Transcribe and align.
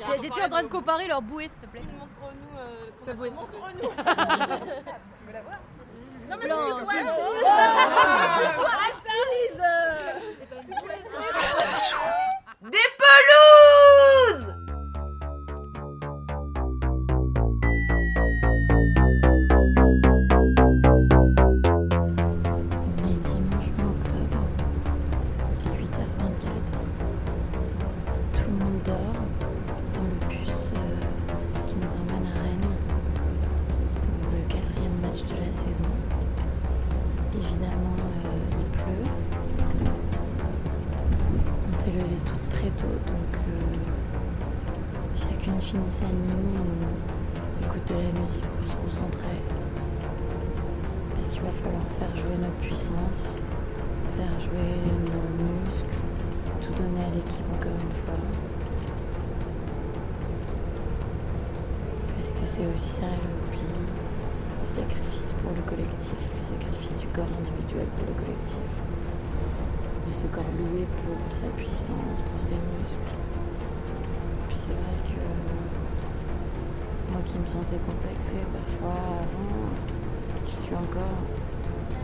Ils 0.00 0.32
en 0.44 0.48
train 0.48 0.62
de 0.62 0.68
comparer 0.68 1.06
leur 1.06 1.22
bouée, 1.22 1.48
s'il 1.48 1.58
te 1.58 1.66
plaît. 1.66 1.82
Montre-nous 1.82 2.58
euh, 2.58 2.90
Ta 3.04 3.14
bouée. 3.14 3.30
Montre-nous. 3.30 3.88
Tu 3.90 5.26
veux 5.26 5.32
la 5.32 5.42
voir 5.42 5.58
Non 6.28 6.36
mais 6.38 6.46
Blanc. 6.46 6.56
c'est 6.66 6.72
que 6.72 6.90
soit 8.54 8.74
assise. 11.66 12.19
Falloir 51.62 51.84
faire 51.98 52.14
jouer 52.16 52.36
notre 52.40 52.60
puissance, 52.64 53.36
faire 54.16 54.36
jouer 54.40 54.72
nos 55.12 55.28
muscles, 55.36 55.96
tout 56.64 56.72
donner 56.72 57.04
à 57.04 57.10
l'équipe 57.12 57.48
encore 57.52 57.76
une 57.76 57.96
fois. 58.00 58.16
Parce 62.16 62.32
que 62.32 62.44
c'est 62.48 62.66
aussi 62.66 62.92
ça 63.00 63.08
le 63.12 63.28
rugby, 63.52 63.84
le 63.84 64.66
sacrifice 64.66 65.32
pour 65.42 65.52
le 65.52 65.62
collectif, 65.68 66.20
le 66.32 66.44
sacrifice 66.48 66.98
du 67.00 67.08
corps 67.12 67.28
individuel 67.28 67.88
pour 67.96 68.06
le 68.08 68.16
collectif. 68.16 68.70
De 70.06 70.12
ce 70.16 70.26
corps 70.32 70.52
loué 70.56 70.88
pour 71.04 71.20
sa 71.36 71.48
puissance, 71.60 72.18
pour 72.24 72.40
ses 72.40 72.56
muscles. 72.56 73.12
Puis 74.48 74.56
c'est 74.56 74.72
vrai 74.72 74.96
que 75.12 75.22
moi 77.12 77.20
qui 77.26 77.38
me 77.38 77.46
sentais 77.46 77.80
complexée 77.84 78.44
parfois 78.48 78.96
avant, 79.20 79.76
je 80.50 80.56
suis 80.56 80.74
encore 80.74 81.39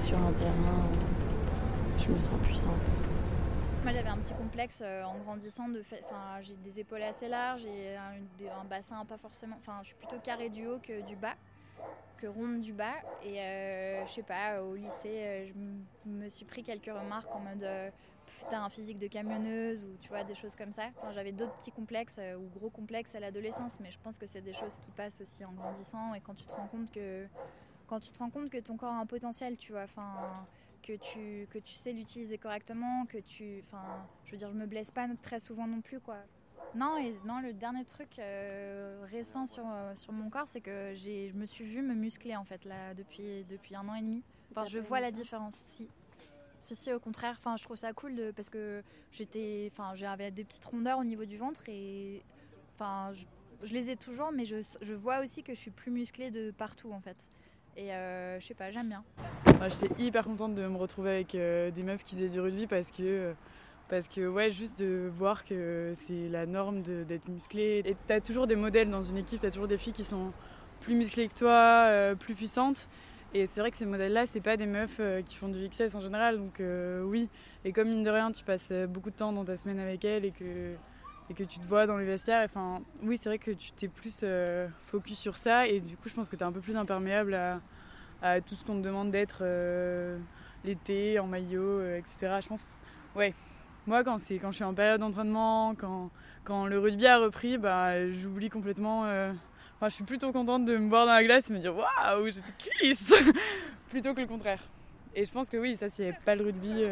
sur 0.07 0.19
un 0.19 0.33
terrain 0.35 0.89
où 0.93 2.01
je 2.01 2.11
me 2.11 2.19
sens 2.21 2.41
puissante. 2.45 2.97
Moi 3.83 3.93
j'avais 3.93 4.09
un 4.09 4.19
petit 4.19 4.35
complexe 4.35 4.81
euh, 4.81 5.03
en 5.03 5.19
grandissant 5.19 5.67
j'ai 6.43 6.55
des 6.55 6.79
épaules 6.79 7.03
assez 7.03 7.27
larges 7.27 7.65
et 7.65 7.97
un, 7.97 8.65
bassin 8.71 9.05
pas 9.05 9.19
forcément. 9.19 9.57
Enfin, 9.59 9.79
je 9.83 9.89
suis 9.89 9.97
plutôt 9.97 10.19
carré 10.23 10.49
du 10.49 10.67
haut 10.69 10.79
que 10.81 11.05
du 11.09 11.17
bas, 11.17 11.35
que 12.19 12.29
ronde 12.29 12.61
du 12.61 12.73
bas. 12.73 12.95
Et 13.25 13.41
euh, 13.41 14.07
je 14.07 14.13
sais 14.13 14.23
pas, 14.23 14.63
au 14.63 14.77
lycée, 14.77 15.09
euh, 15.09 15.47
je 15.49 16.09
me 16.09 16.29
suis 16.29 16.45
pris 16.45 16.63
quelques 16.63 16.87
remarques 16.87 17.35
en 17.35 17.41
mode 17.41 17.65
euh, 17.65 17.91
putain, 18.45 18.63
un 18.63 18.71
physique 18.71 18.99
de 18.99 19.09
camionneuse 19.09 19.85
ou 19.85 19.97
tu 20.01 20.09
vois, 20.09 20.23
des 20.23 20.37
choses 20.37 20.55
comme 20.55 20.71
ça. 20.71 20.85
J'avais 21.13 21.33
d'autres 21.33 21.55
petits 21.57 21.73
complexes 21.73 22.19
euh, 22.21 22.37
ou 22.37 22.49
gros 22.59 22.71
complexes 22.71 23.15
à 23.17 23.21
l'adolescence, 23.21 23.79
mais 23.81 23.91
je 23.91 23.99
pense 23.99 24.19
que 24.19 24.27
c'est 24.27 24.41
des 24.41 24.53
choses 24.53 24.79
qui 24.85 24.91
passent 24.93 25.21
aussi 25.21 25.45
en 25.45 25.53
grandissant 25.53 26.15
et 26.15 26.21
quand 26.21 26.35
tu 26.35 26.45
te 26.45 26.53
rends 26.53 26.69
compte 26.69 26.93
que. 26.93 27.27
Quand 27.87 28.01
tu 28.01 28.11
te 28.11 28.19
rends 28.19 28.31
compte 28.31 28.51
que 28.51 28.59
ton 28.59 28.77
corps 28.77 28.93
a 28.93 28.99
un 28.99 29.07
potentiel, 29.07 29.57
tu 29.57 29.73
vois, 29.73 29.85
enfin, 29.85 30.47
que 30.83 30.95
tu, 30.95 31.47
que 31.51 31.59
tu 31.59 31.75
sais 31.75 31.93
l'utiliser 31.93 32.39
correctement, 32.39 33.07
que 33.07 33.19
tu. 33.19 33.63
Enfin, 33.65 34.07
je 34.25 34.33
veux 34.33 34.37
dire, 34.37 34.51
je 34.51 34.57
me 34.57 34.67
blesse 34.67 34.91
pas 34.91 35.07
très 35.23 35.41
souvent 35.41 35.67
non 35.67 35.81
plus, 35.81 36.01
quoi. 36.01 36.19
Non, 36.75 36.99
et 36.99 37.17
non, 37.25 37.41
le 37.41 37.53
dernier 37.53 37.85
truc 37.85 38.19
euh, 38.19 39.05
récent 39.11 39.47
sur, 39.47 39.65
euh, 39.67 39.95
sur 39.95 40.13
mon 40.13 40.29
corps, 40.31 40.49
c'est 40.49 40.61
que 40.61 40.93
je 40.95 41.33
me 41.33 41.47
suis 41.47 41.65
vue 41.65 41.83
me 41.83 41.95
muscler, 41.95 42.37
en 42.37 42.45
fait, 42.45 42.65
là, 42.65 42.93
depuis, 42.95 43.45
depuis 43.45 43.75
un 43.77 43.89
an 43.89 43.95
et 43.95 44.03
demi. 44.03 44.23
Enfin, 44.51 44.65
je 44.67 44.79
vois 44.79 45.01
la 45.01 45.11
différence, 45.11 45.63
si. 45.67 45.89
Si, 46.63 46.75
si, 46.75 46.93
au 46.93 46.99
contraire. 46.99 47.37
Enfin, 47.39 47.57
je 47.57 47.65
trouve 47.65 47.77
ça 47.77 47.93
cool 47.93 48.15
de, 48.17 48.31
parce 48.33 48.51
que 48.51 48.83
j'étais. 49.13 49.69
Enfin, 49.73 49.95
j'avais 49.95 50.31
des 50.31 50.45
petites 50.45 50.65
rondeurs 50.65 50.99
au 50.99 51.05
niveau 51.05 51.25
du 51.25 51.37
ventre 51.37 51.63
et. 51.69 52.23
Enfin, 52.75 53.13
je, 53.13 53.25
je 53.63 53.73
les 53.73 53.91
ai 53.91 53.97
toujours, 53.97 54.33
mais 54.33 54.45
je, 54.45 54.57
je 54.83 54.93
vois 54.93 55.21
aussi 55.21 55.43
que 55.43 55.55
je 55.55 55.59
suis 55.59 55.71
plus 55.71 55.91
musclée 55.91 56.31
de 56.31 56.51
partout, 56.51 56.93
en 56.93 57.01
fait. 57.01 57.31
Et 57.77 57.93
euh, 57.93 58.41
je 58.41 58.47
sais 58.47 58.55
pas, 58.55 58.71
j'aime 58.71 58.89
bien. 58.89 59.05
Moi, 59.59 59.69
j'étais 59.69 59.91
hyper 60.03 60.25
contente 60.25 60.55
de 60.55 60.67
me 60.67 60.77
retrouver 60.77 61.11
avec 61.11 61.35
euh, 61.35 61.71
des 61.71 61.83
meufs 61.83 62.03
qui 62.03 62.15
faisaient 62.17 62.31
du 62.31 62.41
rugby 62.41 62.67
parce 62.67 62.91
que, 62.91 63.03
euh, 63.03 63.33
parce 63.91 64.09
que 64.09 64.27
ouais, 64.27 64.51
juste 64.51 64.79
de 64.79 65.11
voir 65.15 65.45
que 65.45 65.93
c'est 66.01 66.29
la 66.31 66.47
norme 66.47 66.81
d'être 66.81 67.29
musclé. 67.29 67.83
Et 67.85 67.95
t'as 68.07 68.21
toujours 68.21 68.47
des 68.47 68.57
modèles 68.57 68.89
dans 68.91 69.03
une 69.03 69.19
équipe, 69.19 69.41
t'as 69.41 69.51
toujours 69.51 69.69
des 69.69 69.77
filles 69.77 69.93
qui 69.93 70.05
sont 70.05 70.33
plus 70.81 70.95
musclées 70.95 71.29
que 71.29 71.35
toi, 71.35 72.15
plus 72.19 72.35
puissantes. 72.35 72.89
Et 73.35 73.47
c'est 73.47 73.61
vrai 73.61 73.71
que 73.71 73.77
ces 73.77 73.87
modèles-là, 73.87 74.25
c'est 74.25 74.41
pas 74.41 74.57
des 74.57 74.67
meufs 74.67 75.01
qui 75.27 75.37
font 75.37 75.49
du 75.49 75.69
XS 75.69 75.95
en 75.95 76.01
général, 76.01 76.39
donc 76.39 76.63
oui. 77.05 77.29
Et 77.65 77.73
comme 77.73 77.89
mine 77.89 78.03
de 78.03 78.11
rien, 78.11 78.33
tu 78.33 78.43
passes 78.43 78.73
beaucoup 78.89 79.11
de 79.11 79.17
temps 79.17 79.33
dans 79.33 79.45
ta 79.45 79.57
semaine 79.57 79.79
avec 79.79 80.05
elles 80.05 80.25
et 80.25 80.33
que, 80.33 80.75
et 81.29 81.35
que 81.35 81.45
tu 81.45 81.59
te 81.59 81.67
vois 81.67 81.87
dans 81.87 81.97
les 81.97 82.05
vestiaires, 82.05 82.45
enfin, 82.45 82.81
oui, 83.03 83.19
c'est 83.19 83.29
vrai 83.29 83.39
que 83.39 83.51
tu 83.51 83.73
t'es 83.73 83.89
plus 83.89 84.21
euh, 84.23 84.69
focus 84.87 85.19
sur 85.19 85.37
ça 85.37 85.67
et 85.67 85.81
du 85.81 85.97
coup, 85.97 86.09
je 86.09 86.15
pense 86.15 86.29
que 86.29 86.37
t'es 86.37 86.45
un 86.45 86.53
peu 86.53 86.61
plus 86.61 86.77
imperméable 86.77 87.35
à, 88.23 88.41
tout 88.41 88.55
ce 88.55 88.65
qu'on 88.65 88.77
te 88.77 88.85
demande 88.85 89.11
d'être 89.11 89.41
euh, 89.43 90.19
l'été, 90.65 91.19
en 91.19 91.27
maillot, 91.27 91.63
euh, 91.63 91.99
etc. 91.99 92.39
Je 92.43 92.49
pense, 92.49 92.65
ouais. 93.15 93.35
Moi, 93.87 94.03
quand, 94.03 94.17
quand 94.17 94.51
je 94.51 94.57
suis 94.57 94.65
en 94.65 94.75
période 94.75 95.01
d'entraînement, 95.01 95.75
quand, 95.77 96.11
quand 96.45 96.67
le 96.67 96.79
rugby 96.79 97.07
a 97.07 97.19
repris, 97.19 97.57
bah, 97.57 98.11
j'oublie 98.11 98.51
complètement. 98.51 99.03
Enfin, 99.03 99.89
je 99.89 99.95
suis 99.95 100.05
plutôt 100.05 100.33
contente 100.33 100.65
de 100.65 100.77
me 100.77 100.89
voir 100.89 101.07
dans 101.07 101.13
la 101.13 101.23
glace 101.23 101.51
et 101.51 101.53
me 101.53 101.61
dire 101.61 101.77
waouh, 101.77 102.27
j'étais 102.27 102.53
cuisse 102.59 103.15
plutôt 103.91 104.13
que 104.13 104.23
le 104.23 104.27
contraire. 104.27 104.61
Et 105.15 105.25
je 105.25 105.31
pense 105.31 105.49
que 105.49 105.57
oui, 105.57 105.77
ça, 105.77 105.89
s'il 105.89 106.05
n'y 106.05 106.11
avait 106.11 106.21
pas 106.25 106.35
le 106.35 106.45
rugby, 106.45 106.83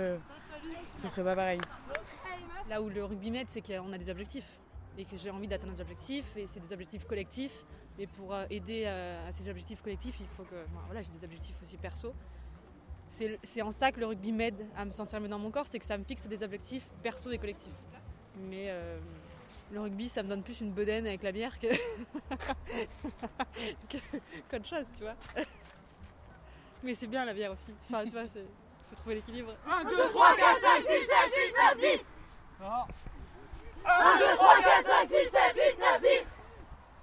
ce 0.98 1.08
serait 1.08 1.24
pas 1.24 1.34
pareil. 1.34 1.58
Là 2.68 2.80
où 2.80 2.88
le 2.88 3.04
rugby 3.04 3.30
m'aide, 3.30 3.48
c'est 3.48 3.60
qu'on 3.60 3.92
a 3.92 3.98
des 3.98 4.08
objectifs 4.10 4.58
et 4.96 5.04
que 5.04 5.16
j'ai 5.16 5.30
envie 5.30 5.48
d'atteindre 5.48 5.72
des 5.72 5.80
objectifs 5.80 6.36
et 6.36 6.46
c'est 6.46 6.60
des 6.60 6.72
objectifs 6.72 7.04
collectifs. 7.04 7.64
Mais 7.98 8.06
pour 8.06 8.32
euh, 8.34 8.44
aider 8.50 8.84
euh, 8.86 9.28
à 9.28 9.30
ces 9.30 9.48
objectifs 9.48 9.82
collectifs, 9.82 10.16
il 10.20 10.26
faut 10.26 10.44
que 10.44 10.56
voilà, 10.86 11.02
j'ai 11.02 11.10
des 11.10 11.24
objectifs 11.24 11.56
aussi 11.62 11.76
perso. 11.76 12.14
C'est 13.08 13.62
en 13.62 13.70
ça 13.70 13.92
que 13.92 14.00
le 14.00 14.06
rugby 14.06 14.32
m'aide 14.32 14.66
à 14.76 14.84
me 14.84 14.90
sentir 14.90 15.20
mieux 15.20 15.28
dans 15.28 15.38
mon 15.38 15.52
corps, 15.52 15.68
c'est 15.68 15.78
que 15.78 15.84
ça 15.84 15.96
me 15.96 16.02
fixe 16.02 16.26
des 16.26 16.42
objectifs 16.42 16.84
perso 17.02 17.30
et 17.30 17.38
collectifs. 17.38 17.70
Mais 18.50 18.70
euh, 18.70 18.98
le 19.70 19.80
rugby, 19.80 20.08
ça 20.08 20.24
me 20.24 20.28
donne 20.28 20.42
plus 20.42 20.60
une 20.60 20.72
bedaine 20.72 21.06
avec 21.06 21.22
la 21.22 21.30
bière 21.30 21.56
que 21.60 21.68
qu'autre 24.50 24.66
chose, 24.66 24.86
tu 24.96 25.02
vois. 25.02 25.14
Mais 26.82 26.96
c'est 26.96 27.06
bien 27.06 27.24
la 27.24 27.34
bière 27.34 27.52
aussi. 27.52 27.72
Enfin, 27.88 28.02
tu 28.04 28.10
vois, 28.10 28.26
faut 28.26 28.96
trouver 28.96 29.14
l'équilibre. 29.16 29.54
1, 29.64 29.84
2, 29.84 30.08
3, 30.08 30.36
4, 30.36 30.60
5, 30.60 30.82
6, 30.82 30.88
7, 30.88 30.98
8, 31.76 31.80
9, 31.80 31.98
10. 31.98 32.13
1, 32.60 34.18
2, 34.18 34.24
3, 34.36 34.62
4, 34.62 34.86
5, 34.86 35.08
6, 35.08 35.14
7, 35.14 35.32
8, 35.54 35.78
9, 35.78 36.00
10. 36.00 36.08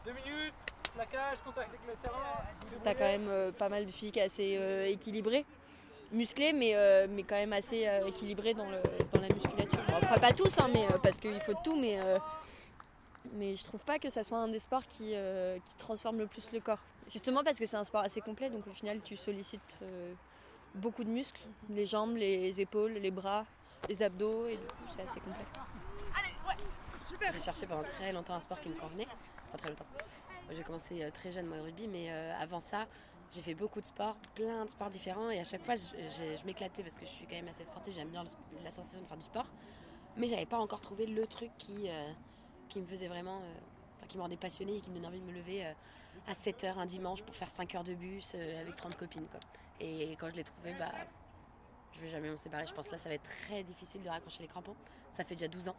Deux 0.05 0.11
minutes, 0.13 0.53
plaquage, 0.95 1.37
contact 1.45 1.69
avec 1.69 1.81
le 1.87 1.93
terrain. 2.01 2.17
T'as 2.83 2.93
quand 2.95 2.99
même 3.05 3.27
euh, 3.29 3.51
pas 3.51 3.69
mal 3.69 3.85
de 3.85 3.91
physique 3.91 4.17
assez 4.17 4.57
euh, 4.57 4.87
équilibré, 4.87 5.45
musclé, 6.11 6.53
mais, 6.53 6.71
euh, 6.75 7.05
mais 7.09 7.23
quand 7.23 7.35
même 7.35 7.53
assez 7.53 7.87
euh, 7.87 8.07
équilibré 8.07 8.53
dans, 8.53 8.65
dans 8.65 9.21
la 9.21 9.27
musculature. 9.27 9.79
Bon, 9.89 9.95
après, 9.97 10.19
pas 10.19 10.31
tous, 10.31 10.57
hein, 10.57 10.69
mais, 10.73 10.85
euh, 10.85 10.97
parce 11.03 11.17
qu'il 11.17 11.39
faut 11.41 11.53
tout, 11.63 11.75
mais, 11.75 11.99
euh, 12.01 12.17
mais 13.33 13.55
je 13.55 13.63
trouve 13.63 13.81
pas 13.81 13.99
que 13.99 14.09
ça 14.09 14.23
soit 14.23 14.39
un 14.39 14.47
des 14.47 14.59
sports 14.59 14.87
qui, 14.87 15.13
qui 15.65 15.75
transforme 15.77 16.17
le 16.17 16.27
plus 16.27 16.51
le 16.51 16.59
corps. 16.59 16.79
Justement 17.11 17.43
parce 17.43 17.59
que 17.59 17.65
c'est 17.65 17.77
un 17.77 17.83
sport 17.83 18.01
assez 18.01 18.21
complet, 18.21 18.49
donc 18.49 18.65
au 18.67 18.73
final, 18.73 19.01
tu 19.01 19.17
sollicites 19.17 19.79
beaucoup 20.75 21.03
de 21.03 21.09
muscles, 21.09 21.41
les 21.69 21.85
jambes, 21.85 22.15
les 22.15 22.59
épaules, 22.61 22.93
les 22.93 23.11
bras, 23.11 23.45
les 23.89 24.03
abdos, 24.03 24.47
et 24.47 24.57
du 24.57 24.65
coup, 24.65 24.85
c'est 24.87 25.01
assez 25.01 25.19
complet. 25.19 25.45
J'ai 27.33 27.39
cherché 27.39 27.65
pendant 27.65 27.83
très 27.83 28.11
longtemps 28.11 28.33
un 28.33 28.39
sport 28.39 28.59
qui 28.59 28.69
me 28.69 28.75
convenait. 28.75 29.07
Pas 29.51 29.57
très 29.57 29.69
longtemps. 29.69 29.85
J'ai 30.49 30.63
commencé 30.63 31.03
euh, 31.03 31.11
très 31.11 31.31
jeune 31.31 31.45
moi 31.45 31.59
au 31.59 31.63
rugby, 31.63 31.87
mais 31.87 32.11
euh, 32.11 32.33
avant 32.39 32.59
ça, 32.59 32.87
j'ai 33.31 33.41
fait 33.41 33.53
beaucoup 33.53 33.79
de 33.79 33.85
sports, 33.85 34.15
plein 34.35 34.65
de 34.65 34.69
sports 34.69 34.89
différents, 34.89 35.29
et 35.29 35.39
à 35.39 35.43
chaque 35.43 35.63
fois, 35.63 35.75
je, 35.75 36.45
m'éclatais 36.45 36.83
parce 36.83 36.95
que 36.95 37.05
je 37.05 37.11
suis 37.11 37.25
quand 37.25 37.35
même 37.35 37.47
assez 37.47 37.65
sportive, 37.65 37.93
j'aime 37.93 38.09
bien 38.09 38.23
la 38.63 38.71
sensation 38.71 39.01
de 39.01 39.07
faire 39.07 39.17
du 39.17 39.23
sport, 39.23 39.45
mais 40.17 40.27
j'avais 40.27 40.45
pas 40.45 40.59
encore 40.59 40.81
trouvé 40.81 41.05
le 41.05 41.25
truc 41.27 41.51
qui, 41.57 41.89
euh, 41.89 42.11
me 42.75 42.85
faisait 42.85 43.07
vraiment, 43.07 43.37
enfin, 43.37 44.07
qui 44.07 44.17
me 44.17 44.23
rendait 44.23 44.37
passionnée 44.37 44.77
et 44.77 44.81
qui 44.81 44.89
me 44.89 44.95
donnait 44.95 45.07
envie 45.07 45.19
de 45.21 45.25
me 45.25 45.33
lever 45.33 45.65
à 46.27 46.33
7h 46.33 46.77
un 46.77 46.85
dimanche 46.85 47.21
pour 47.21 47.35
faire 47.35 47.49
5 47.49 47.75
heures 47.75 47.83
de 47.83 47.93
bus 47.93 48.35
avec 48.35 48.75
30 48.75 48.95
copines. 48.95 49.27
Quoi. 49.27 49.39
Et 49.81 50.15
quand 50.19 50.29
je 50.29 50.35
l'ai 50.35 50.43
trouvé, 50.43 50.73
bah, 50.79 50.91
je 51.93 51.99
vais 52.01 52.09
jamais 52.09 52.29
m'en 52.29 52.37
séparer. 52.37 52.65
Je 52.65 52.73
pense 52.73 52.87
que 52.87 52.93
là, 52.93 52.97
ça 52.97 53.09
va 53.09 53.15
être 53.15 53.29
très 53.45 53.63
difficile 53.63 54.01
de 54.03 54.09
raccrocher 54.09 54.41
les 54.41 54.47
crampons. 54.47 54.75
Ça 55.11 55.23
fait 55.23 55.35
déjà 55.35 55.47
12 55.47 55.69
ans. 55.69 55.75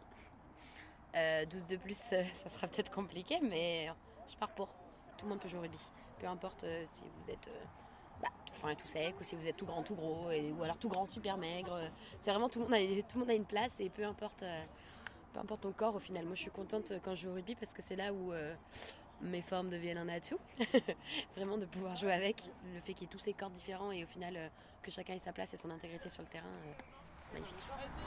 Euh, 1.15 1.45
12 1.45 1.67
de 1.67 1.77
plus, 1.77 1.99
euh, 2.13 2.23
ça 2.33 2.49
sera 2.49 2.67
peut-être 2.67 2.91
compliqué, 2.91 3.39
mais 3.41 3.89
je 4.27 4.35
pars 4.37 4.49
pour. 4.53 4.69
Tout 5.17 5.25
le 5.25 5.29
monde 5.29 5.39
peut 5.39 5.47
jouer 5.49 5.59
au 5.59 5.61
rugby. 5.63 5.77
Peu 6.19 6.27
importe 6.27 6.63
euh, 6.63 6.83
si 6.87 7.03
vous 7.03 7.31
êtes 7.31 7.47
euh, 7.47 7.63
bah, 8.21 8.29
tout 8.45 8.53
fin 8.53 8.69
et 8.69 8.75
tout 8.75 8.87
sec, 8.87 9.15
ou 9.19 9.23
si 9.23 9.35
vous 9.35 9.47
êtes 9.47 9.55
tout 9.57 9.65
grand, 9.65 9.83
tout 9.83 9.95
gros, 9.95 10.29
ou 10.31 10.63
alors 10.63 10.77
tout 10.77 10.89
grand, 10.89 11.05
super 11.05 11.37
maigre. 11.37 11.73
euh, 11.73 11.87
C'est 12.21 12.31
vraiment 12.31 12.49
tout 12.49 12.59
le, 12.59 12.65
monde 12.65 12.73
a, 12.73 13.01
tout 13.03 13.15
le 13.15 13.19
monde 13.19 13.29
a 13.29 13.35
une 13.35 13.45
place, 13.45 13.71
et 13.79 13.89
peu 13.89 14.03
importe, 14.05 14.41
euh, 14.43 14.63
peu 15.33 15.39
importe 15.39 15.61
ton 15.61 15.71
corps 15.71 15.95
au 15.95 15.99
final. 15.99 16.25
Moi 16.25 16.35
je 16.35 16.41
suis 16.41 16.51
contente 16.51 16.93
quand 17.03 17.13
je 17.13 17.21
joue 17.23 17.29
au 17.29 17.33
rugby 17.35 17.55
parce 17.55 17.73
que 17.73 17.81
c'est 17.81 17.95
là 17.95 18.11
où 18.13 18.33
mes 19.23 19.41
formes 19.41 19.69
deviennent 19.69 19.97
un 19.97 20.09
atout. 20.09 20.39
Vraiment 21.35 21.57
de 21.57 21.65
pouvoir 21.65 21.95
jouer 21.95 22.11
avec. 22.11 22.43
Le 22.73 22.81
fait 22.81 22.93
qu'il 22.93 23.03
y 23.03 23.05
ait 23.05 23.11
tous 23.11 23.19
ces 23.19 23.33
corps 23.33 23.49
différents 23.49 23.91
et 23.91 24.03
au 24.03 24.07
final 24.07 24.37
que 24.81 24.91
chacun 24.91 25.13
ait 25.13 25.19
sa 25.19 25.31
place 25.31 25.53
et 25.53 25.57
son 25.57 25.71
intégrité 25.71 26.09
sur 26.09 26.21
le 26.21 26.27
terrain. 26.27 26.45
magnifique. 27.33 27.55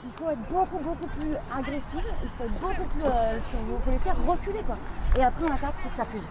Il 0.05 0.11
faut 0.11 0.29
être 0.29 0.47
beaucoup 0.49 0.77
beaucoup 0.77 1.07
plus 1.19 1.35
agressif, 1.53 2.05
il 2.23 2.29
faut 2.29 2.43
être 2.43 2.59
beaucoup 2.59 2.89
plus. 2.89 3.03
il 3.03 3.81
faut 3.81 3.91
les 3.91 3.99
faire 3.99 4.25
reculer 4.25 4.61
quoi. 4.63 4.77
Et 5.17 5.23
après 5.23 5.43
on 5.43 5.53
attaque 5.53 5.75
pour 5.81 5.91
que 5.91 5.97
ça 5.97 6.05
fuse. 6.05 6.21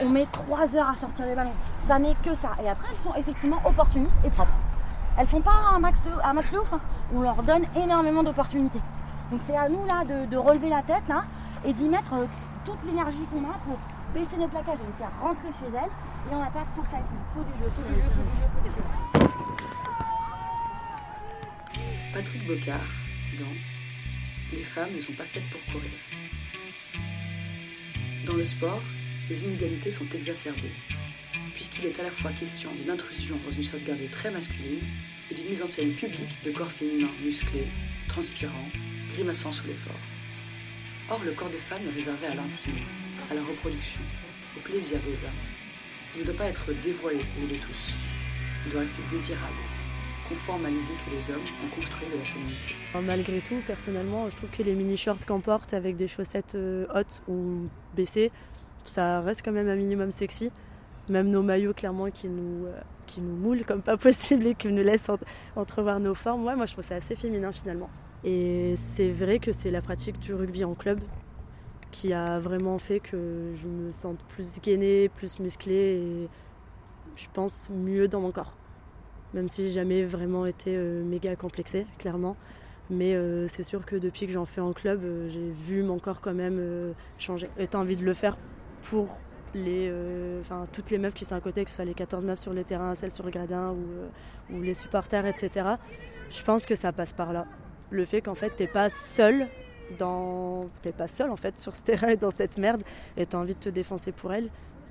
On 0.00 0.08
met 0.08 0.26
3 0.26 0.76
heures 0.76 0.88
à 0.88 0.96
sortir 0.96 1.26
les 1.26 1.34
ballons. 1.34 1.54
Ça 1.86 1.98
n'est 1.98 2.14
que 2.16 2.34
ça. 2.34 2.52
Et 2.62 2.68
après 2.68 2.88
elles 2.90 3.10
sont 3.10 3.14
effectivement 3.18 3.60
opportunistes 3.64 4.16
et 4.24 4.30
propres. 4.30 4.56
Elles 5.18 5.26
font 5.26 5.40
pas 5.42 5.52
un 5.74 5.78
max 5.80 6.00
de, 6.02 6.10
un 6.22 6.32
max 6.32 6.50
de 6.50 6.58
ouf. 6.58 6.72
Hein. 6.72 6.80
On 7.12 7.20
leur 7.20 7.42
donne 7.42 7.66
énormément 7.76 8.22
d'opportunités. 8.22 8.80
Donc 9.30 9.40
c'est 9.46 9.56
à 9.56 9.68
nous 9.68 9.84
là 9.86 10.04
de, 10.04 10.36
relever 10.36 10.68
la 10.68 10.82
tête 10.82 11.06
là 11.08 11.24
et 11.64 11.72
d'y 11.72 11.88
mettre 11.88 12.14
toute 12.64 12.82
l'énergie 12.84 13.24
qu'on 13.30 13.44
a 13.44 13.54
pour 13.64 13.78
baisser 14.14 14.36
nos 14.36 14.48
plaquages 14.48 14.78
et 14.80 14.86
les 14.86 14.98
faire 14.98 15.12
rentrer 15.20 15.48
chez 15.58 15.66
elles. 15.66 15.90
Et 16.30 16.34
on 16.34 16.42
attaque, 16.42 16.66
faut 16.74 16.82
que 16.82 16.88
ça 16.88 16.98
Faut 17.34 17.42
du 17.42 17.58
jeu, 17.58 17.68
faut 17.68 17.82
du 17.82 17.94
jeu, 17.94 18.02
faut 18.02 18.22
du 18.22 18.36
jeu, 18.36 18.46
faut 18.48 18.60
du 18.60 18.70
jeu. 18.70 18.82
Patrick 22.12 22.46
Bocard 22.46 22.90
dans 23.38 23.54
Les 24.52 24.64
femmes 24.64 24.94
ne 24.94 25.00
sont 25.00 25.12
pas 25.12 25.24
faites 25.24 25.48
pour 25.50 25.60
courir. 25.72 25.90
Dans 28.26 28.34
le 28.34 28.44
sport, 28.44 28.82
les 29.28 29.44
inégalités 29.44 29.90
sont 29.90 30.08
exacerbées, 30.08 30.74
puisqu'il 31.54 31.86
est 31.86 31.98
à 32.00 32.02
la 32.02 32.10
fois 32.10 32.32
question 32.32 32.70
d'une 32.74 32.90
intrusion 32.90 33.38
dans 33.44 33.50
une 33.50 33.62
chasse 33.62 33.84
gardée 33.84 34.08
très 34.08 34.30
masculine 34.30 34.82
et 35.30 35.34
d'une 35.34 35.48
mise 35.48 35.62
en 35.62 35.66
scène 35.66 35.94
publique 35.94 36.42
de 36.44 36.50
corps 36.50 36.70
féminins 36.70 37.12
musclés, 37.24 37.68
transpirants, 38.08 38.68
grimaçant 39.08 39.52
sous 39.52 39.66
l'effort. 39.66 40.00
Or, 41.08 41.20
le 41.24 41.32
corps 41.32 41.50
des 41.50 41.58
femmes 41.58 41.86
est 41.88 41.94
réservé 41.94 42.26
à 42.26 42.34
l'intime, 42.34 42.84
à 43.30 43.34
la 43.34 43.42
reproduction, 43.42 44.00
au 44.56 44.60
plaisir 44.60 44.98
des 45.02 45.22
hommes. 45.22 45.30
Il 46.16 46.22
ne 46.22 46.26
doit 46.26 46.34
pas 46.34 46.46
être 46.46 46.72
dévoilé 46.82 47.20
aux 47.38 47.42
yeux 47.42 47.56
de 47.56 47.62
tous. 47.62 47.96
Il 48.66 48.72
doit 48.72 48.80
rester 48.80 49.02
désirable, 49.08 49.54
conforme 50.28 50.64
à 50.64 50.68
l'idée 50.68 50.92
que 51.04 51.14
les 51.14 51.30
hommes 51.30 51.44
ont 51.64 51.74
construit 51.74 52.08
de 52.12 52.18
la 52.18 52.24
féminité. 52.24 52.74
Malgré 53.00 53.40
tout, 53.40 53.60
personnellement, 53.66 54.28
je 54.28 54.36
trouve 54.36 54.50
que 54.50 54.62
les 54.64 54.74
mini-shorts 54.74 55.24
qu'on 55.26 55.40
porte 55.40 55.74
avec 55.74 55.96
des 55.96 56.08
chaussettes 56.08 56.56
euh, 56.56 56.86
hautes 56.92 57.22
ou 57.28 57.68
baissées, 57.94 58.32
ça 58.82 59.20
reste 59.20 59.44
quand 59.44 59.52
même 59.52 59.68
un 59.68 59.76
minimum 59.76 60.10
sexy. 60.10 60.50
Même 61.08 61.30
nos 61.30 61.42
maillots, 61.42 61.74
clairement, 61.74 62.10
qui 62.10 62.28
nous, 62.28 62.66
euh, 62.66 62.80
qui 63.06 63.20
nous 63.20 63.36
moulent 63.36 63.64
comme 63.64 63.82
pas 63.82 63.96
possible 64.08 64.48
et 64.48 64.54
qui 64.56 64.68
nous 64.68 64.82
laissent 64.82 65.10
entrevoir 65.54 66.00
nos 66.00 66.16
formes. 66.16 66.42
moi, 66.42 66.66
je 66.66 66.72
trouve 66.72 66.84
ça 66.84 66.96
assez 66.96 67.14
féminin 67.14 67.52
finalement. 67.52 67.90
Et 68.24 68.74
c'est 68.76 69.10
vrai 69.10 69.38
que 69.38 69.52
c'est 69.52 69.70
la 69.70 69.80
pratique 69.80 70.18
du 70.18 70.34
rugby 70.34 70.64
en 70.64 70.74
club 70.74 71.00
qui 71.90 72.12
a 72.12 72.38
vraiment 72.38 72.78
fait 72.78 73.00
que 73.00 73.52
je 73.56 73.66
me 73.66 73.90
sente 73.90 74.18
plus 74.28 74.60
gainée, 74.60 75.08
plus 75.08 75.38
musclée 75.38 76.00
et 76.02 76.28
je 77.16 77.26
pense 77.32 77.68
mieux 77.70 78.08
dans 78.08 78.20
mon 78.20 78.32
corps. 78.32 78.54
Même 79.34 79.48
si 79.48 79.64
j'ai 79.64 79.72
jamais 79.72 80.04
vraiment 80.04 80.46
été 80.46 80.76
euh, 80.76 81.04
méga 81.04 81.36
complexée, 81.36 81.86
clairement. 81.98 82.36
Mais 82.90 83.14
euh, 83.14 83.46
c'est 83.48 83.62
sûr 83.62 83.86
que 83.86 83.96
depuis 83.96 84.26
que 84.26 84.32
j'en 84.32 84.46
fais 84.46 84.60
en 84.60 84.72
club, 84.72 85.02
j'ai 85.28 85.50
vu 85.50 85.82
mon 85.82 85.98
corps 85.98 86.20
quand 86.20 86.34
même 86.34 86.94
changer. 87.18 87.48
Et 87.58 87.68
t'as 87.68 87.78
envie 87.78 87.96
de 87.96 88.04
le 88.04 88.14
faire 88.14 88.36
pour 88.82 89.20
les, 89.54 89.88
euh, 89.90 90.42
toutes 90.72 90.90
les 90.90 90.98
meufs 90.98 91.14
qui 91.14 91.24
sont 91.24 91.34
à 91.34 91.40
côté, 91.40 91.64
que 91.64 91.70
ce 91.70 91.76
soit 91.76 91.84
les 91.84 91.94
14 91.94 92.24
meufs 92.24 92.38
sur 92.38 92.52
le 92.52 92.64
terrain, 92.64 92.94
celles 92.94 93.12
sur 93.12 93.24
le 93.24 93.30
gradin 93.30 93.70
ou, 93.70 93.78
euh, 93.92 94.08
ou 94.52 94.62
les 94.62 94.74
supporters, 94.74 95.26
etc. 95.26 95.70
Je 96.28 96.42
pense 96.42 96.66
que 96.66 96.74
ça 96.74 96.92
passe 96.92 97.12
par 97.12 97.32
là. 97.32 97.46
Le 97.90 98.04
fait 98.04 98.22
qu'en 98.22 98.34
fait, 98.34 98.50
t'es 98.50 98.68
pas 98.68 98.88
seul 98.90 99.48
dans... 99.98 100.68
T'es 100.82 100.92
pas 100.92 101.08
seul 101.08 101.30
en 101.30 101.36
fait 101.36 101.58
sur 101.58 101.74
ce 101.74 101.82
terrain 101.82 102.08
et 102.08 102.16
dans 102.16 102.30
cette 102.30 102.58
merde 102.58 102.82
et 103.16 103.26
t'as 103.26 103.38
envie 103.38 103.54
de 103.54 103.60
te 103.60 103.68
défoncer 103.68 104.12
pour 104.12 104.32
elle 104.32 104.48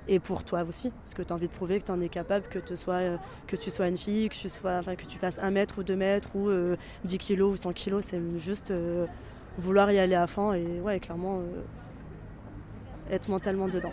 et 0.08 0.18
pour 0.18 0.44
toi 0.44 0.62
aussi 0.62 0.90
parce 0.90 1.14
que 1.14 1.22
tu 1.22 1.32
as 1.32 1.36
envie 1.36 1.48
de 1.48 1.52
prouver 1.52 1.78
que 1.80 1.86
tu 1.86 1.92
en 1.92 2.00
es 2.00 2.08
capable 2.08 2.46
que, 2.48 2.58
te 2.58 2.74
sois, 2.74 2.94
euh, 2.94 3.16
que 3.46 3.56
tu 3.56 3.70
sois 3.70 3.88
une 3.88 3.98
fille 3.98 4.28
que 4.28 4.34
tu, 4.34 4.48
sois, 4.48 4.78
enfin, 4.78 4.96
que 4.96 5.04
tu 5.04 5.18
fasses 5.18 5.38
1 5.40 5.50
mètre 5.50 5.78
ou 5.78 5.82
2 5.82 5.96
mètres 5.96 6.30
ou 6.34 6.50
10 7.04 7.18
kilos 7.18 7.52
ou 7.52 7.56
100 7.56 7.72
kilos 7.72 8.04
c'est 8.04 8.20
juste 8.38 8.72
vouloir 9.58 9.90
y 9.90 9.98
aller 9.98 10.14
à 10.14 10.26
fond 10.26 10.52
et 10.52 10.80
ouais 10.80 11.00
clairement 11.00 11.42
être 13.10 13.28
mentalement 13.28 13.68
dedans. 13.68 13.92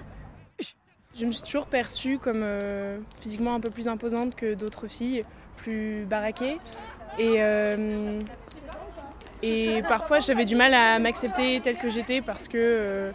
Je 1.20 1.26
me 1.26 1.32
suis 1.32 1.44
toujours 1.44 1.66
perçue 1.66 2.20
comme 2.20 2.42
euh, 2.44 3.00
physiquement 3.20 3.56
un 3.56 3.60
peu 3.60 3.72
plus 3.72 3.88
imposante 3.88 4.36
que 4.36 4.54
d'autres 4.54 4.88
filles, 4.88 5.26
plus 5.58 6.06
baraquées. 6.06 6.60
Et, 7.18 7.38
euh, 7.42 8.20
et 9.44 9.82
parfois 9.88 10.20
j'avais 10.20 10.46
du 10.46 10.56
mal 10.56 10.74
à 10.74 11.00
m'accepter 11.00 11.60
telle 11.62 11.78
que 11.78 11.90
j'étais 11.90 12.22
parce 12.22 12.48
que, 12.48 12.58
euh, 12.58 13.12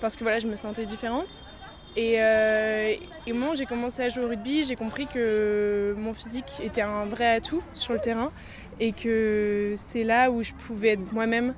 parce 0.00 0.16
que 0.16 0.22
voilà, 0.22 0.38
je 0.38 0.46
me 0.46 0.56
sentais 0.56 0.84
différente. 0.84 1.44
Et, 1.98 2.16
et 3.26 3.32
moi 3.32 3.54
j'ai 3.54 3.64
commencé 3.64 4.02
à 4.02 4.10
jouer 4.10 4.24
au 4.24 4.28
rugby, 4.28 4.64
j'ai 4.64 4.76
compris 4.76 5.06
que 5.06 5.94
mon 5.96 6.12
physique 6.12 6.60
était 6.62 6.82
un 6.82 7.06
vrai 7.06 7.36
atout 7.36 7.62
sur 7.72 7.94
le 7.94 8.00
terrain 8.00 8.32
et 8.80 8.92
que 8.92 9.72
c'est 9.76 10.04
là 10.04 10.30
où 10.30 10.42
je 10.42 10.52
pouvais 10.52 10.90
être 10.90 11.12
moi-même 11.14 11.54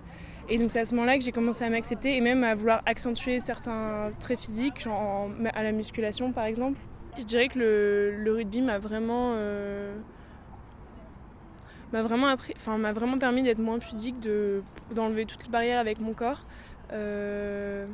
et 0.50 0.58
donc 0.58 0.70
c'est 0.70 0.80
à 0.80 0.86
ce 0.86 0.94
moment-là 0.94 1.18
que 1.18 1.24
j'ai 1.24 1.32
commencé 1.32 1.64
à 1.64 1.68
m'accepter 1.68 2.16
et 2.16 2.20
même 2.20 2.42
à 2.42 2.54
vouloir 2.54 2.82
accentuer 2.86 3.38
certains 3.38 4.10
traits 4.18 4.38
physiques, 4.38 4.80
genre 4.80 5.30
à 5.54 5.62
la 5.62 5.72
musculation 5.72 6.32
par 6.32 6.44
exemple. 6.46 6.78
Je 7.18 7.24
dirais 7.24 7.48
que 7.48 7.58
le, 7.58 8.32
rugby 8.32 8.62
m'a 8.62 8.78
vraiment, 8.78 9.34
euh, 9.34 9.94
m'a 11.92 12.02
vraiment, 12.02 12.26
appris, 12.28 12.54
m'a 12.66 12.92
vraiment 12.92 13.18
permis 13.18 13.42
d'être 13.42 13.58
moins 13.58 13.78
pudique, 13.78 14.20
de, 14.20 14.62
d'enlever 14.94 15.26
toutes 15.26 15.44
les 15.44 15.50
barrières 15.50 15.80
avec 15.80 16.00
mon 16.00 16.14
corps. 16.14 16.44
Euh, 16.92 17.86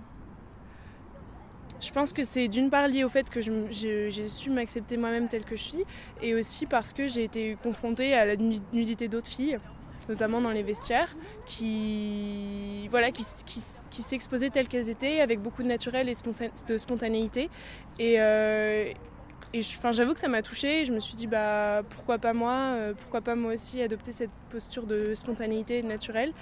je 1.80 1.90
pense 1.92 2.12
que 2.12 2.24
c'est 2.24 2.48
d'une 2.48 2.70
part 2.70 2.88
lié 2.88 3.04
au 3.04 3.08
fait 3.08 3.28
que 3.28 3.40
j'ai 3.40 4.28
su 4.28 4.50
m'accepter 4.50 4.96
moi-même 4.96 5.28
telle 5.28 5.44
que 5.44 5.56
je 5.56 5.62
suis 5.62 5.84
et 6.22 6.34
aussi 6.34 6.66
parce 6.66 6.92
que 6.92 7.06
j'ai 7.06 7.24
été 7.24 7.58
confrontée 7.62 8.14
à 8.14 8.24
la 8.24 8.36
nudité 8.36 9.08
d'autres 9.08 9.28
filles 9.28 9.58
notamment 10.08 10.40
dans 10.40 10.50
les 10.50 10.62
vestiaires, 10.62 11.16
qui, 11.46 12.88
voilà, 12.88 13.10
qui, 13.10 13.24
qui, 13.46 14.02
s'exposaient 14.02 14.50
telles 14.50 14.68
qu'elles 14.68 14.90
étaient, 14.90 15.20
avec 15.20 15.40
beaucoup 15.40 15.62
de 15.62 15.68
naturel 15.68 16.08
et 16.08 16.14
de 16.68 16.76
spontanéité. 16.76 17.48
Euh, 18.00 18.92
et 19.52 19.60
j'avoue 19.62 20.14
que 20.14 20.20
ça 20.20 20.28
m'a 20.28 20.42
touchée. 20.42 20.84
Je 20.84 20.92
me 20.92 21.00
suis 21.00 21.14
dit, 21.14 21.26
bah, 21.26 21.82
pourquoi 21.90 22.18
pas 22.18 22.32
moi 22.32 22.52
euh, 22.52 22.94
Pourquoi 22.94 23.20
pas 23.20 23.34
moi 23.34 23.54
aussi 23.54 23.82
adopter 23.82 24.12
cette 24.12 24.30
posture 24.50 24.86
de 24.86 25.14
spontanéité 25.14 25.78
et 25.78 25.82
de 25.82 25.88
naturel 25.88 26.32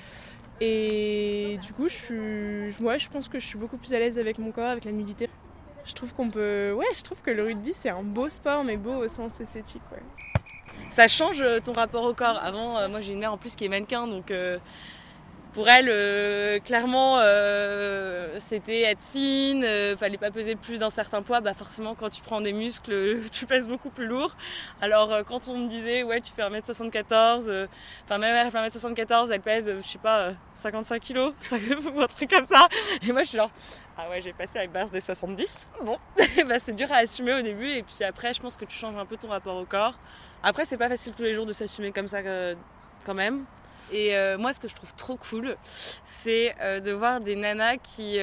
Et 0.61 1.59
du 1.63 1.73
coup, 1.73 1.89
je, 1.89 3.09
pense 3.11 3.29
que 3.29 3.39
je 3.39 3.47
suis 3.47 3.59
beaucoup 3.59 3.77
plus 3.77 3.93
à 3.95 3.99
l'aise 3.99 4.19
avec 4.19 4.39
mon 4.39 4.53
corps, 4.53 4.71
avec 4.71 4.85
la 4.85 4.93
nudité. 4.93 5.29
Je 5.85 5.93
trouve 5.95 6.15
qu'on 6.15 6.31
peut. 6.31 6.73
Ouais, 6.73 6.87
je 6.95 7.03
trouve 7.03 7.21
que 7.23 7.31
le 7.31 7.43
rugby, 7.43 7.73
c'est 7.73 7.91
un 7.91 8.03
beau 8.03 8.29
sport, 8.29 8.65
mais 8.65 8.77
beau 8.77 8.95
au 8.95 9.09
sens 9.09 9.41
esthétique. 9.41 9.83
Ouais 9.91 10.03
ça 10.93 11.09
change 11.09 11.41
euh, 11.41 11.59
ton 11.59 11.73
rapport 11.73 12.05
au 12.05 12.13
corps. 12.13 12.39
Avant, 12.43 12.77
euh, 12.77 12.89
moi 12.89 13.01
j'ai 13.01 13.15
une 13.15 13.19
mère 13.19 13.33
en 13.33 13.39
plus 13.39 13.57
qui 13.57 13.65
est 13.65 13.69
mannequin, 13.69 14.07
donc 14.07 14.31
pour 15.53 15.69
elle, 15.69 16.61
clairement, 16.63 17.19
c'était 18.39 18.83
être 18.83 19.05
fine, 19.05 19.65
fallait 19.99 20.19
pas 20.19 20.31
peser 20.31 20.57
plus 20.57 20.79
d'un 20.79 20.91
certain 20.91 21.23
poids. 21.23 21.41
Bah 21.41 21.55
forcément, 21.55 21.95
quand 21.95 22.11
tu 22.11 22.23
prends 22.23 22.41
des 22.41 22.53
muscles, 22.53 23.21
tu 23.33 23.47
pèses 23.47 23.69
beaucoup 23.69 23.91
plus 23.91 24.07
lourd. 24.07 24.35
Alors 24.81 25.25
quand 25.27 25.49
on 25.49 25.59
me 25.59 25.69
disait, 25.69 26.03
ouais, 26.03 26.21
tu 26.21 26.33
fais 26.33 26.43
1m74, 26.43 27.69
enfin 28.05 28.19
même 28.19 28.35
elle 28.35 28.51
fait 28.51 28.59
1m74, 28.59 29.31
elle 29.33 29.41
pèse, 29.41 29.75
je 29.83 29.87
sais 29.87 29.99
pas, 29.99 30.33
55 30.55 31.01
kilos, 31.01 31.35
ou 31.95 32.01
un 32.01 32.07
truc 32.07 32.31
comme 32.31 32.47
ça. 32.47 32.69
Et 33.07 33.13
moi 33.13 33.23
je 33.23 33.29
suis 33.29 33.39
genre, 33.39 33.51
ah 33.97 34.09
ouais, 34.09 34.21
j'ai 34.21 34.33
passé 34.33 34.59
avec 34.59 34.73
base 34.73 34.91
des 34.91 35.01
70. 35.01 35.71
Bon, 35.85 35.99
bah, 36.49 36.59
c'est 36.59 36.73
dur 36.73 36.91
à 36.91 36.97
assumer 36.97 37.35
au 37.35 37.43
début, 37.43 37.69
et 37.69 37.83
puis 37.83 38.05
après, 38.05 38.33
je 38.33 38.41
pense 38.41 38.57
que 38.57 38.65
tu 38.65 38.77
changes 38.77 38.97
un 38.97 39.05
peu 39.05 39.17
ton 39.17 39.29
rapport 39.29 39.57
au 39.57 39.65
corps. 39.65 39.95
Après, 40.43 40.65
c'est 40.65 40.79
pas 40.79 40.89
facile 40.89 41.13
tous 41.13 41.23
les 41.23 41.35
jours 41.35 41.47
de 41.47 41.53
s'assumer 41.53 41.93
comme 41.93 42.09
ça 42.09 42.19
euh, 42.19 42.55
quand 43.05 43.15
même. 43.15 43.45
Et 43.93 44.17
euh, 44.17 44.39
moi, 44.39 44.53
ce 44.53 44.61
que 44.61 44.69
je 44.69 44.75
trouve 44.75 44.95
trop 44.95 45.17
cool, 45.17 45.57
c'est 46.05 46.55
euh, 46.61 46.81
de 46.81 46.93
voir 46.93 47.21
des 47.21 47.37
nanas 47.37 47.77
qui, 47.77 48.19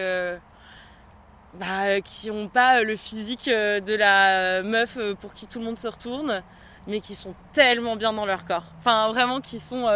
bah, 1.54 2.02
qui 2.02 2.32
ont 2.32 2.48
pas 2.48 2.84
le 2.84 2.96
physique 2.96 3.50
de 3.50 3.96
la 3.96 4.64
meuf 4.64 4.98
pour 5.20 5.34
qui 5.34 5.48
tout 5.48 5.60
le 5.60 5.66
monde 5.66 5.78
se 5.78 5.88
retourne, 5.88 6.44
mais 6.88 7.00
qui 7.00 7.16
sont 7.16 7.36
tellement 7.54 7.96
bien 7.96 8.14
dans 8.14 8.26
leur 8.26 8.46
corps. 8.46 8.66
Enfin, 8.80 9.10
vraiment, 9.10 9.42
qui 9.42 9.60
sont 9.60 9.88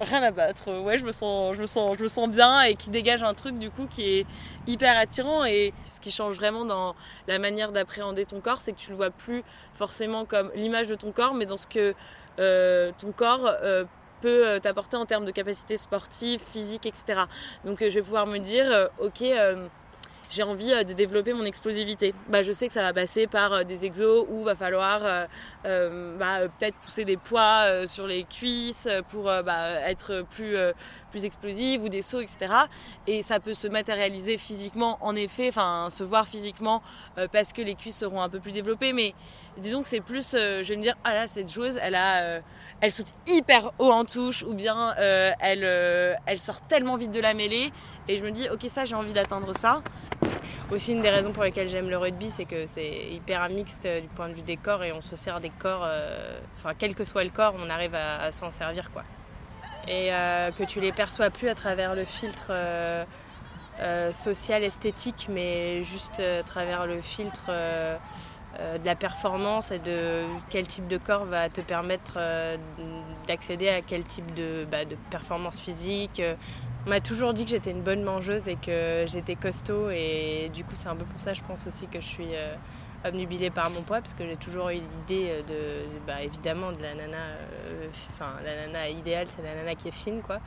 rien 0.00 0.22
à 0.22 0.30
battre. 0.30 0.80
Ouais, 0.80 0.98
je 0.98 1.06
me 1.06 1.12
sens, 1.12 1.56
je 1.56 1.60
me 1.60 1.66
sens, 1.66 1.96
je 1.96 2.02
me 2.02 2.08
sens 2.08 2.28
bien 2.28 2.62
et 2.62 2.74
qui 2.74 2.90
dégage 2.90 3.22
un 3.22 3.34
truc 3.34 3.58
du 3.58 3.70
coup 3.70 3.86
qui 3.86 4.18
est 4.18 4.26
hyper 4.66 4.96
attirant. 4.96 5.44
Et 5.44 5.72
ce 5.84 6.00
qui 6.00 6.10
change 6.10 6.36
vraiment 6.36 6.64
dans 6.64 6.94
la 7.26 7.38
manière 7.38 7.72
d'appréhender 7.72 8.26
ton 8.26 8.40
corps, 8.40 8.60
c'est 8.60 8.72
que 8.72 8.78
tu 8.78 8.90
le 8.90 8.96
vois 8.96 9.10
plus 9.10 9.42
forcément 9.74 10.24
comme 10.24 10.50
l'image 10.54 10.88
de 10.88 10.94
ton 10.94 11.12
corps, 11.12 11.34
mais 11.34 11.46
dans 11.46 11.56
ce 11.56 11.66
que 11.66 11.78
euh, 11.78 11.94
ton 12.36 13.12
corps 13.12 13.46
euh, 13.62 13.84
peut 14.20 14.46
euh, 14.46 14.58
t'apporter 14.58 14.96
en 14.96 15.06
termes 15.06 15.24
de 15.24 15.30
capacité 15.30 15.76
sportive, 15.76 16.40
physique, 16.40 16.86
etc. 16.86 17.22
Donc 17.64 17.78
je 17.80 17.88
vais 17.88 18.02
pouvoir 18.02 18.26
me 18.26 18.38
dire, 18.38 18.88
ok 19.00 19.24
j'ai 20.30 20.42
envie 20.42 20.72
de 20.84 20.92
développer 20.92 21.32
mon 21.32 21.44
explosivité. 21.44 22.14
Bah, 22.28 22.42
je 22.42 22.52
sais 22.52 22.66
que 22.66 22.72
ça 22.72 22.82
va 22.82 22.92
passer 22.92 23.26
par 23.26 23.64
des 23.64 23.84
exos 23.84 24.26
où 24.28 24.44
va 24.44 24.54
falloir 24.54 25.02
bah, 25.64 26.40
peut-être 26.58 26.76
pousser 26.76 27.04
des 27.04 27.16
poids 27.16 27.86
sur 27.86 28.06
les 28.06 28.24
cuisses 28.24 28.88
pour 29.10 29.24
bah, 29.24 29.80
être 29.86 30.24
plus, 30.30 30.56
plus 31.10 31.24
explosive 31.24 31.82
ou 31.82 31.88
des 31.88 32.02
sauts, 32.02 32.20
etc. 32.20 32.52
Et 33.06 33.22
ça 33.22 33.40
peut 33.40 33.54
se 33.54 33.68
matérialiser 33.68 34.38
physiquement, 34.38 34.98
en 35.00 35.16
effet, 35.16 35.48
enfin 35.48 35.88
se 35.90 36.04
voir 36.04 36.26
physiquement 36.26 36.82
parce 37.32 37.52
que 37.52 37.62
les 37.62 37.74
cuisses 37.74 37.98
seront 37.98 38.22
un 38.22 38.28
peu 38.28 38.40
plus 38.40 38.52
développées. 38.52 38.92
Mais 38.92 39.14
disons 39.58 39.82
que 39.82 39.88
c'est 39.88 40.00
plus, 40.00 40.32
je 40.32 40.62
vais 40.62 40.76
me 40.76 40.82
dire, 40.82 40.96
ah 41.04 41.14
là, 41.14 41.26
cette 41.26 41.52
joueuse, 41.52 41.78
elle 41.82 41.94
a 41.94 42.40
elle 42.80 42.92
saute 42.92 43.14
hyper 43.26 43.72
haut 43.78 43.90
en 43.90 44.04
touche 44.04 44.42
ou 44.42 44.52
bien 44.52 44.94
euh, 44.98 45.32
elle, 45.40 45.64
euh, 45.64 46.14
elle 46.26 46.38
sort 46.38 46.60
tellement 46.62 46.96
vite 46.96 47.10
de 47.10 47.20
la 47.20 47.34
mêlée 47.34 47.72
et 48.08 48.16
je 48.18 48.24
me 48.24 48.30
dis 48.30 48.48
ok 48.50 48.66
ça 48.68 48.84
j'ai 48.84 48.94
envie 48.94 49.12
d'atteindre 49.12 49.56
ça. 49.56 49.82
Aussi 50.70 50.92
une 50.92 51.00
des 51.00 51.10
raisons 51.10 51.32
pour 51.32 51.44
lesquelles 51.44 51.68
j'aime 51.68 51.88
le 51.88 51.96
rugby 51.96 52.28
c'est 52.28 52.44
que 52.44 52.66
c'est 52.66 53.12
hyper 53.12 53.48
mixte 53.48 53.86
du 53.86 54.08
point 54.08 54.28
de 54.28 54.34
vue 54.34 54.42
des 54.42 54.56
corps 54.56 54.82
et 54.82 54.92
on 54.92 55.00
se 55.00 55.14
sert 55.14 55.40
des 55.40 55.50
corps, 55.50 55.84
euh, 55.84 56.40
enfin 56.56 56.72
quel 56.76 56.94
que 56.94 57.04
soit 57.04 57.22
le 57.22 57.30
corps 57.30 57.54
on 57.58 57.70
arrive 57.70 57.94
à, 57.94 58.32
s'en 58.32 58.50
servir 58.50 58.90
quoi. 58.90 59.04
Et 59.86 60.08
que 60.58 60.64
tu 60.64 60.80
les 60.80 60.90
perçois 60.90 61.30
plus 61.30 61.48
à 61.48 61.54
travers 61.54 61.94
le 61.94 62.04
filtre 62.04 62.52
social 64.12 64.64
esthétique 64.64 65.28
mais 65.30 65.84
juste 65.84 66.18
à 66.18 66.42
travers 66.42 66.86
le 66.86 67.00
filtre 67.00 67.52
euh, 68.58 68.78
de 68.78 68.86
la 68.86 68.94
performance 68.94 69.70
et 69.70 69.78
de 69.78 70.24
quel 70.48 70.66
type 70.66 70.88
de 70.88 70.96
corps 70.96 71.26
va 71.26 71.50
te 71.50 71.60
permettre 71.60 72.14
euh, 72.16 72.56
d'accéder 73.26 73.68
à 73.68 73.82
quel 73.82 74.04
type 74.04 74.32
de, 74.34 74.66
bah, 74.70 74.86
de 74.86 74.96
performance 75.10 75.60
physique. 75.60 76.22
On 76.86 76.90
m'a 76.90 77.00
toujours 77.00 77.34
dit 77.34 77.44
que 77.44 77.50
j'étais 77.50 77.72
une 77.72 77.82
bonne 77.82 78.02
mangeuse 78.02 78.46
et 78.46 78.54
que 78.56 79.04
j'étais 79.08 79.34
costaud 79.34 79.90
et 79.90 80.48
du 80.54 80.62
coup 80.62 80.74
c'est 80.74 80.88
un 80.88 80.94
peu 80.94 81.04
pour 81.04 81.20
ça 81.20 81.34
je 81.34 81.42
pense 81.42 81.66
aussi 81.66 81.88
que 81.88 81.98
je 82.00 82.06
suis 82.06 82.28
euh, 82.34 82.54
obnubilée 83.04 83.50
par 83.50 83.70
mon 83.70 83.82
poids 83.82 84.00
parce 84.00 84.14
que 84.14 84.26
j'ai 84.26 84.36
toujours 84.36 84.68
eu 84.70 84.74
l'idée 84.74 85.30
euh, 85.30 85.42
de, 85.42 86.06
bah, 86.06 86.22
évidemment, 86.22 86.72
de 86.72 86.82
la 86.82 86.94
nana, 86.94 87.16
euh, 87.16 87.88
enfin 88.12 88.32
la 88.44 88.66
nana 88.66 88.88
idéale, 88.88 89.26
c'est 89.28 89.42
la 89.42 89.54
nana 89.54 89.74
qui 89.74 89.88
est 89.88 89.94
fine, 89.94 90.22
quoi. 90.22 90.38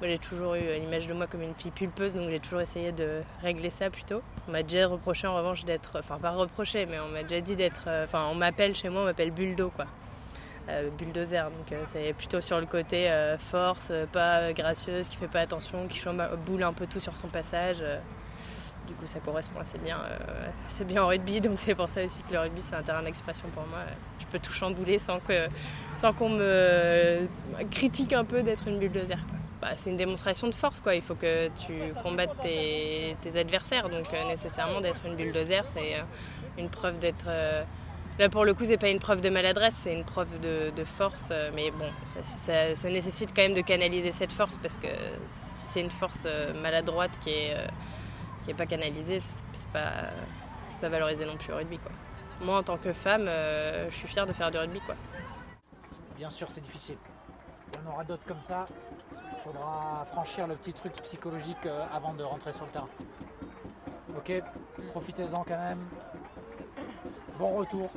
Moi, 0.00 0.08
j'ai 0.08 0.18
toujours 0.18 0.54
eu 0.54 0.78
l'image 0.78 1.06
de 1.06 1.14
moi 1.14 1.26
comme 1.26 1.42
une 1.42 1.54
fille 1.54 1.70
pulpeuse, 1.70 2.14
donc 2.14 2.30
j'ai 2.30 2.40
toujours 2.40 2.60
essayé 2.60 2.92
de 2.92 3.22
régler 3.42 3.70
ça 3.70 3.90
plutôt. 3.90 4.22
On 4.48 4.52
m'a 4.52 4.62
déjà 4.62 4.86
reproché 4.86 5.26
en 5.26 5.36
revanche 5.36 5.64
d'être, 5.64 5.98
enfin 5.98 6.18
pas 6.18 6.30
reproché, 6.30 6.86
mais 6.86 6.98
on 7.00 7.08
m'a 7.08 7.22
déjà 7.22 7.40
dit 7.40 7.56
d'être, 7.56 7.84
euh, 7.88 8.04
enfin 8.04 8.26
on 8.30 8.34
m'appelle 8.34 8.74
chez 8.74 8.88
moi, 8.88 9.02
on 9.02 9.06
m'appelle 9.06 9.30
Buldo, 9.30 9.70
quoi. 9.70 9.86
Bulldozer. 10.98 11.44
Donc 11.44 11.78
c'est 11.86 12.12
plutôt 12.12 12.40
sur 12.40 12.60
le 12.60 12.66
côté 12.66 13.10
force, 13.38 13.92
pas 14.12 14.52
gracieuse, 14.52 15.08
qui 15.08 15.16
fait 15.16 15.28
pas 15.28 15.40
attention, 15.40 15.86
qui 15.88 16.00
boule 16.46 16.62
un 16.62 16.72
peu 16.72 16.86
tout 16.86 17.00
sur 17.00 17.16
son 17.16 17.28
passage. 17.28 17.82
Du 18.86 18.94
coup, 18.94 19.06
ça 19.06 19.18
correspond 19.18 19.60
assez 19.60 19.78
bien, 19.78 19.98
euh, 19.98 20.84
bien 20.84 21.02
au 21.02 21.08
rugby. 21.08 21.40
Donc, 21.40 21.54
c'est 21.58 21.74
pour 21.74 21.88
ça 21.88 22.04
aussi 22.04 22.22
que 22.22 22.32
le 22.32 22.40
rugby, 22.40 22.60
c'est 22.60 22.76
un 22.76 22.82
terrain 22.82 23.02
d'expression 23.02 23.48
pour 23.48 23.66
moi. 23.66 23.80
Je 24.20 24.26
peux 24.26 24.38
tout 24.38 24.52
chambouler 24.52 24.98
sans 24.98 25.18
qu'on 25.18 25.48
sans 25.98 26.12
qu'on 26.12 26.30
me 26.30 27.26
critique 27.70 28.12
un 28.12 28.24
peu 28.24 28.42
d'être 28.42 28.68
une 28.68 28.78
bulldozer. 28.78 29.18
Bah, 29.60 29.70
c'est 29.76 29.90
une 29.90 29.96
démonstration 29.96 30.46
de 30.46 30.54
force. 30.54 30.80
Quoi. 30.80 30.94
Il 30.94 31.02
faut 31.02 31.14
que 31.14 31.48
tu 31.48 31.72
combattes 32.02 32.38
tes, 32.40 33.16
adversaires. 33.34 33.88
Donc, 33.88 34.06
euh, 34.12 34.24
nécessairement, 34.28 34.80
d'être 34.80 35.04
une 35.04 35.16
bulldozer, 35.16 35.66
c'est 35.66 35.96
euh, 35.96 36.02
une 36.58 36.68
preuve 36.68 36.98
d'être. 36.98 37.26
Là, 38.18 38.28
pour 38.30 38.44
le 38.44 38.54
coup, 38.54 38.64
c'est 38.64 38.78
pas 38.78 38.88
une 38.88 38.98
preuve 38.98 39.20
de 39.20 39.28
maladresse, 39.28 39.74
c'est 39.82 39.94
une 39.94 40.04
preuve 40.04 40.40
de, 40.40 40.84
force. 40.84 41.32
mais 41.54 41.70
bon, 41.70 41.90
ça, 42.22 42.90
nécessite 42.90 43.30
quand 43.36 43.42
même 43.42 43.54
de 43.54 43.60
canaliser 43.60 44.10
cette 44.10 44.32
force 44.32 44.58
parce 44.58 44.76
que 44.78 44.88
si 45.26 45.66
c'est 45.72 45.80
une 45.82 45.90
force 45.90 46.26
maladroite 46.62 47.18
qui 47.20 47.30
est 47.30 47.54
qui 48.46 48.52
n'est 48.52 48.56
pas 48.56 48.66
canalisé, 48.66 49.18
c'est 49.52 49.68
pas, 49.70 50.04
pas 50.80 50.88
valorisé 50.88 51.26
non 51.26 51.36
plus 51.36 51.52
au 51.52 51.56
rugby. 51.56 51.78
Quoi. 51.78 51.90
Moi, 52.40 52.58
en 52.58 52.62
tant 52.62 52.76
que 52.76 52.92
femme, 52.92 53.26
euh, 53.26 53.90
je 53.90 53.96
suis 53.96 54.06
fière 54.06 54.24
de 54.24 54.32
faire 54.32 54.52
du 54.52 54.58
rugby. 54.58 54.80
Quoi. 54.80 54.94
Bien 56.16 56.30
sûr, 56.30 56.46
c'est 56.52 56.60
difficile. 56.60 56.96
Il 57.72 57.80
y 57.80 57.88
en 57.88 57.92
aura 57.92 58.04
d'autres 58.04 58.24
comme 58.24 58.42
ça. 58.46 58.68
Il 59.12 59.42
faudra 59.42 60.06
franchir 60.12 60.46
le 60.46 60.54
petit 60.54 60.72
truc 60.72 60.92
psychologique 61.02 61.66
euh, 61.66 61.84
avant 61.92 62.14
de 62.14 62.22
rentrer 62.22 62.52
sur 62.52 62.66
le 62.66 62.70
terrain. 62.70 62.88
Ok, 64.16 64.32
profitez-en 64.92 65.42
quand 65.42 65.58
même. 65.58 65.84
Bon 67.38 67.56
retour. 67.56 67.90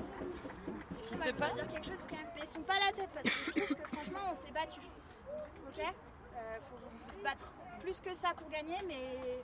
Je 1.09 1.15
peux 1.15 1.33
pas 1.33 1.49
dire 1.51 1.67
quelque 1.67 1.85
chose 1.85 2.05
quand 2.09 2.17
même. 2.17 2.27
Baissons 2.35 2.61
pas 2.61 2.79
la 2.79 2.91
tête 2.91 3.09
parce 3.13 3.29
que 3.29 3.31
je 3.45 3.51
trouve 3.51 3.77
que 3.77 3.95
franchement 3.95 4.19
on 4.31 4.45
s'est 4.45 4.51
battu. 4.51 4.81
Ok 5.67 5.79
euh, 5.79 6.57
Faut 6.69 7.17
se 7.17 7.23
battre 7.23 7.51
plus 7.79 8.01
que 8.01 8.13
ça 8.13 8.29
pour 8.35 8.49
gagner, 8.49 8.75
mais 8.85 9.41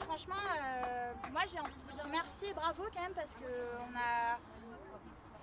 franchement, 0.00 0.34
euh, 0.34 1.12
moi 1.32 1.42
j'ai 1.46 1.60
envie 1.60 1.70
de 1.70 1.90
vous 1.90 1.94
dire 1.94 2.08
merci 2.10 2.46
et 2.46 2.54
bravo 2.54 2.82
quand 2.92 3.02
même 3.02 3.14
parce 3.14 3.30
qu'on 3.30 3.94
a, 3.96 4.38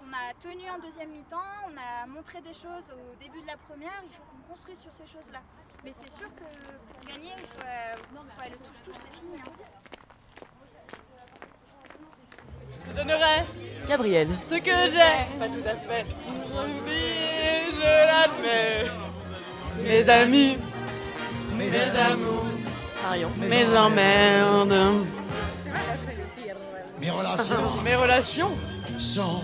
on 0.03 0.11
a 0.11 0.33
tenu 0.41 0.69
en 0.69 0.79
deuxième 0.79 1.11
mi-temps, 1.11 1.37
on 1.67 1.77
a 1.77 2.05
montré 2.07 2.41
des 2.41 2.53
choses 2.53 2.83
au 2.91 3.15
début 3.23 3.41
de 3.41 3.47
la 3.47 3.57
première, 3.57 4.03
il 4.03 4.11
faut 4.11 4.23
qu'on 4.23 4.53
construise 4.53 4.79
sur 4.79 4.93
ces 4.93 5.07
choses-là. 5.07 5.39
Mais 5.83 5.93
c'est 5.93 6.11
sûr 6.17 6.27
que 6.35 6.43
pour 6.43 6.99
gagner, 7.13 7.31
il 7.37 7.47
faut, 7.47 7.65
euh, 7.65 8.43
aller 8.45 8.57
touche-touche, 8.57 8.95
c'est 8.95 9.17
fini. 9.17 9.39
Hein. 9.39 9.51
Je 12.87 12.91
donnerai 12.93 13.45
Gabriel 13.87 14.29
ce 14.49 14.55
que 14.55 14.71
j'ai, 14.91 15.39
pas 15.39 15.47
tout 15.47 15.63
à 15.65 15.75
fait. 15.75 16.05
Je 17.71 17.91
l'admets. 18.07 18.89
Mes 19.83 20.09
amis, 20.09 20.57
mes 21.57 21.99
amours. 21.99 22.45
Mes 23.37 23.77
emmerdes. 23.77 25.05
Mes 26.99 27.11
relations. 27.11 27.55
Mes 27.83 27.95
relations. 27.95 28.51
Sont 28.97 29.41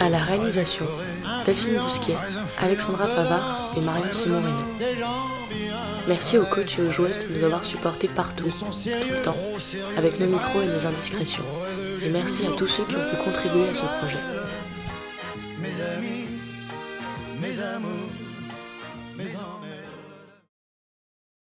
À 0.00 0.08
la 0.08 0.18
réalisation, 0.18 0.86
Delphine 1.44 1.76
Bousquet, 1.76 2.16
Alexandra 2.58 3.06
Favard 3.06 3.74
et 3.76 3.80
Marion 3.80 4.12
Simorino. 4.12 4.58
Merci 6.06 6.38
aux 6.38 6.44
coachs 6.44 6.78
et 6.78 6.82
aux 6.82 6.90
joueuses 6.90 7.26
de 7.26 7.34
nous 7.34 7.44
avoir 7.44 7.64
supportés 7.64 8.08
partout, 8.08 8.44
tout 8.44 8.90
le 8.90 9.22
temps, 9.22 9.36
avec 9.96 10.20
nos 10.20 10.26
micros 10.26 10.60
et 10.60 10.66
nos 10.66 10.86
indiscrétions. 10.86 11.44
Et 12.02 12.10
merci 12.10 12.46
à 12.46 12.50
tous 12.50 12.68
ceux 12.68 12.84
qui 12.84 12.96
ont 12.96 13.10
pu 13.10 13.16
contribuer 13.24 13.68
à 13.68 13.74
ce 13.74 13.86
projet. 13.98 14.18